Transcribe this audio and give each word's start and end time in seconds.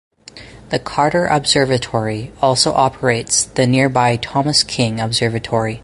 The 0.69 0.79
Carter 0.79 1.27
Observatory 1.27 2.31
also 2.41 2.73
operates 2.73 3.43
the 3.43 3.67
nearby 3.67 4.15
Thomas 4.17 4.63
King 4.63 4.99
Observatory. 4.99 5.79